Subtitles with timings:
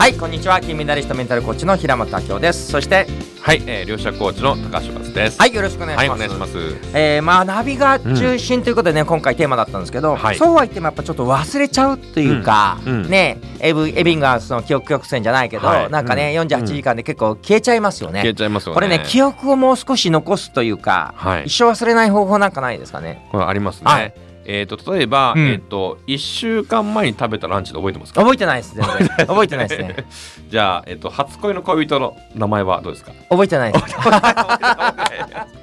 [0.00, 0.62] はいこんにちは。
[0.62, 2.72] 金メダリストメンタルコーチの平本明夫です。
[2.72, 3.06] そして
[3.42, 5.38] はい、えー、両者コーチの高橋和です。
[5.38, 6.56] はいよろしくお願いします、はい、お願いします。
[6.94, 10.36] えー、まあナビが中心ということでね、今回テーマだったんですけど、はい。
[10.38, 12.92] そうは言ってもやっぱちょっと忘れちゃうというか、うん。
[12.92, 13.10] うん。
[13.10, 15.90] ねエブエビンガースの記憶曲線じゃないけど、はい。
[15.90, 16.48] なんかね、うん。
[16.48, 18.20] 48時間で結構消えちゃいますよね。
[18.20, 18.74] 消えちゃいますよね。
[18.76, 21.44] これね記憶をもう少し残すというか、はい。
[21.44, 23.28] 一生忘れない方法なんかないですかね？
[23.30, 24.14] これありますね。
[24.40, 25.46] はいえっ、と例えば、うん。
[25.48, 28.20] えっ、と一週間前に食べたランチで覚えてますか？
[28.22, 29.08] 覚えてないです全然。
[29.26, 29.96] 覚えてないですね。
[30.48, 33.12] じゃあえっ、と初恋の恋人の名前はどうですか？
[33.28, 33.84] 覚えてないです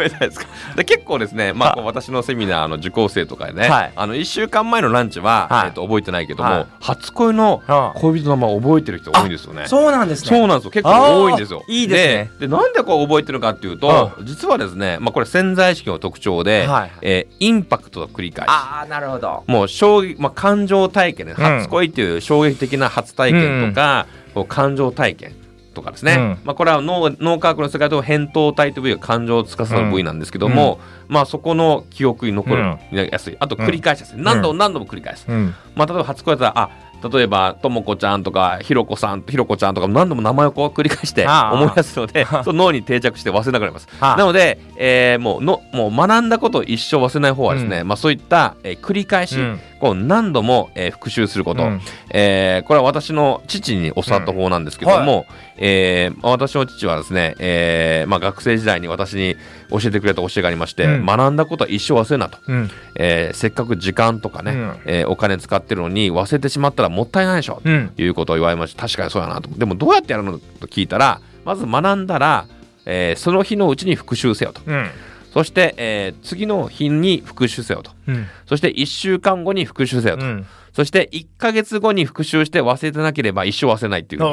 [0.00, 0.46] 覚えてないですか？
[0.76, 3.92] で結構ですね、まあ私のセミナーの受講生とかでね、はい。
[3.96, 5.66] あの一週間前のランチは、はい。
[5.66, 6.66] えっ、と覚えてないけども、はい。
[6.80, 9.64] 初恋のあ恋人の名前覚えてる人多いんですよね。
[9.66, 10.28] そうなんですね。
[10.28, 10.70] そうなんですよ。
[10.70, 11.62] 結構多いんですよ。
[11.68, 12.30] いいですね。
[12.40, 16.90] ででなんでこう覚えてるかっていうと実はですね、まあ、これ潜在意識の特徴で、はい。
[17.02, 18.50] えーインパクトの繰り返し。
[18.50, 19.44] ああなるほど。
[19.46, 21.44] もう衝撃、まあ、感情体験ね、うん。
[21.58, 25.32] 初恋っていう衝撃的な初体験とか、こう感情体験
[25.80, 26.38] とかですね、うん。
[26.44, 30.78] まあ、これは脳脳科学の世界では扁桃体という部位が感情を司る部位なんですけども、
[31.08, 33.36] まあ、そこの記憶に残るやすい。
[33.40, 35.54] あと繰り返しやすい、何度も何度も繰り返す、うん。
[35.74, 43.88] まあ、例えば初恋だったらあ例えばともこちゃんとかひろこさんひろこちゃんとか何度も名前をこう繰り返して思い出すのでその脳に定着して忘れなくなります。
[44.00, 51.80] なので、えーもうのもう学んだことを一生忘れない方はですね、まあ、そういった、えー繰り返し、うんこう何度も、えー復習すること、うん。
[52.10, 59.36] えーこれは私の父に教わった方なんですけども、えー私の父はですね、えーまあ、学生時代に私に
[59.70, 61.06] 教えてくれた教えがありまして、うん。
[61.06, 62.38] 学んだことは一生忘れるなと。
[62.46, 62.70] うん。
[62.96, 64.76] えーせっかく時間とかね、うん。
[64.84, 67.88] えーお金使ってるのに忘れてしまったらもったいないでしょ、うん。
[67.96, 69.48] ということを言われました確かにそうやなと。
[69.50, 72.46] でもどうやってやるのと聞いたらまず学んだら、
[72.84, 74.60] えーその日のうちに復習せよと。
[74.66, 74.86] うん
[75.32, 77.92] そして、えー次の日に復習せよと。
[78.08, 78.26] うん。
[78.46, 84.28] そして1週間後に復習せよと、うんそして1ヶ月後に復習して忘れてなければ一生忘れないっていう言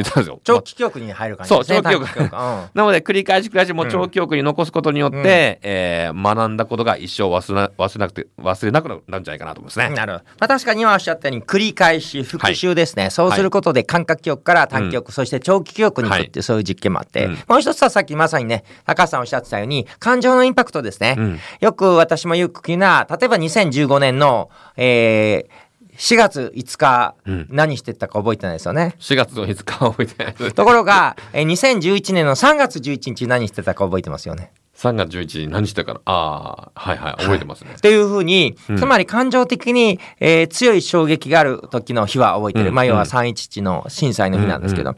[0.00, 0.40] ったんですよ。
[0.44, 1.76] 長期記憶に入る感じですね。
[1.76, 2.30] そう長期記憶。
[2.32, 5.24] なので繰り返し繰り返しもう長期記憶に残すことによって、うん。
[5.26, 9.90] えー学んだことが一生忘れな忘れなくて忘れなくなるんじゃないかなと思いますね。
[9.90, 10.24] なるほど。
[10.24, 17.38] まあ、確かに今おっしゃったように繰り返し復習ですね、そうすることで感覚記憶から短記憶、そして長期記憶に行くっていうそういう実験もあって、うん。
[17.48, 21.38] もう一つはさっきまさにね高橋さんおっしゃってたように感情のインパクトですね、うん。
[21.60, 25.66] よく私もよく聞くのは例えば2015年の、えー
[25.98, 30.52] 4月5日、うん何してたか覚えてないですよね？4月の5日は覚えてない。
[30.52, 34.52] ところが、えー2011年の3月11日何してたか覚えてますよね？
[34.76, 36.00] 3月11日に何してたかな？
[36.04, 37.74] ああはいはい覚えてますね。
[37.76, 38.76] っていうふうに、うん。
[38.76, 42.68] つまり感情的に、えー強い衝撃がある時の日は覚えてる。
[42.68, 44.94] うんまあ要はうん311の震災の日なんですけど。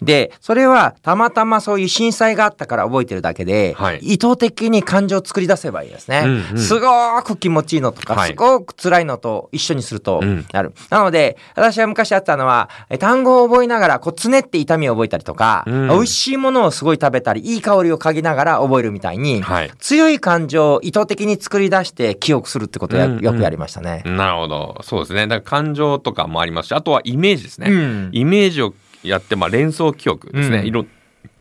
[0.00, 3.98] で、それはたまたまそういう震災があったから覚えてるだけで、はい。
[3.98, 6.22] 意図的に感情を作り出せばいいですね。
[6.24, 6.58] うんうん。
[6.58, 8.30] すごく気持ちいいのとか、はい。
[8.30, 10.46] すごく辛いのと一緒にするとうん。
[10.52, 10.72] なる。
[10.90, 15.88] なので、私は昔あったのは、え単語を覚えながら、こう、つねって痛みを覚えたりとか、うん。
[15.88, 19.70] 美味しいものをすごい食べたり、いい香りを嗅ぎながら覚えるみたいに、はい。
[19.78, 24.02] 強い感情を意図的に作り出して記憶するってことをよくやりましたね。
[24.04, 25.26] なるほどそうですね。
[25.26, 27.70] だから感情とかもありますしあとはイメージですね。
[27.70, 30.88] うんイメージをやって、まあ、連想記憶ですね、うんいろん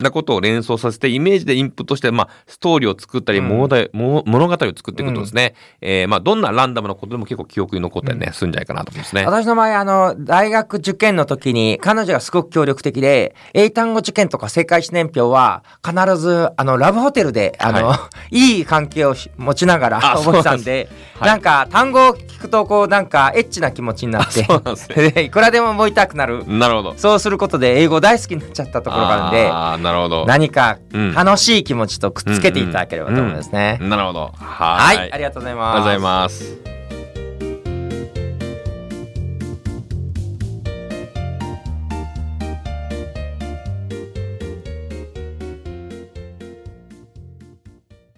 [0.06, 9.26] なことを連想させてイメージでインプットして、まあ、ストーリーを作ったり、うん物語物物語を作っていくことですね、えーまあ、どんなランダムなことでも結構記憶に残ったりね、するんじゃないかなと思いますね。
[9.26, 20.90] 私の場合、あの、大学受験の時に、彼女がすごく協力的で、英単語受験とか世界史年表は、必ず、あの、ラブホテルで、あの、、は いい関係をし持ちながらあ覚えてたんで、
[21.20, 25.12] はいなんか、単語を聞くと、こう、なんか、エッチな気持ちになって、なんですね。
[25.16, 26.44] でいくらでも覚えたくなる。
[26.46, 26.94] なるほど。
[26.98, 30.26] そうすることで、英語大好きになっちゃったところがあるんで、あーなるほど。
[30.26, 33.80] 何かうん楽しい気持ちとくっつけていただければと思いますね。
[33.82, 34.32] なるほど。
[34.38, 35.12] ははい、ーい。
[35.14, 35.74] ありがとうございあります。
[35.74, 36.75] がとうございます。